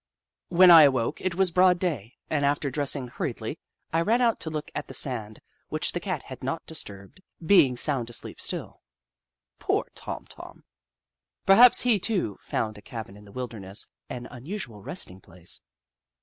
When 0.49 0.71
I 0.71 0.81
awoke, 0.81 1.21
it 1.21 1.35
was 1.35 1.51
broad 1.51 1.77
day, 1.77 2.15
and 2.27 2.43
after 2.43 2.71
dressing 2.71 3.07
hurriedly, 3.07 3.59
I 3.93 4.01
ran 4.01 4.19
out 4.19 4.39
to 4.39 4.49
look 4.49 4.71
at 4.73 4.87
the 4.87 4.95
sand, 4.95 5.39
which 5.69 5.91
the 5.91 5.99
Cat 5.99 6.23
had 6.23 6.41
not 6.43 6.65
disturbed, 6.65 7.21
being 7.45 7.77
sound 7.77 8.07
6 8.09 8.21
The 8.21 8.29
Book 8.29 8.39
of 8.39 8.43
Clever 8.43 8.43
Beasts 8.43 8.45
asleep 8.45 8.77
still. 8.79 8.81
Poor 9.59 9.87
Tom 9.93 10.25
Tom! 10.25 10.63
Perhaps 11.45 11.81
he, 11.81 11.99
too, 11.99 12.39
found 12.41 12.79
a 12.79 12.81
cabin 12.81 13.15
in 13.15 13.25
the 13.25 13.31
wilderness 13.31 13.85
an 14.09 14.25
un 14.25 14.47
usual 14.47 14.81
resting 14.81 15.21
place. 15.21 15.61